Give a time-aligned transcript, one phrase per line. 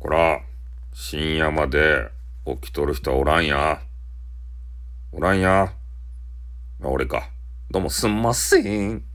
[0.00, 0.40] こら、
[0.94, 2.08] 深夜まで
[2.46, 3.82] 起きとる人はおらんや。
[5.12, 5.74] おらんや。
[6.82, 7.28] あ俺か。
[7.70, 9.09] どうもすんません。